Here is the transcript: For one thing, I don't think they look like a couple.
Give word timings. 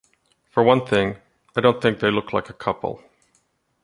For 0.49 0.63
one 0.63 0.87
thing, 0.87 1.17
I 1.55 1.61
don't 1.61 1.79
think 1.79 1.99
they 1.99 2.09
look 2.09 2.33
like 2.33 2.49
a 2.49 2.53
couple. 2.53 3.03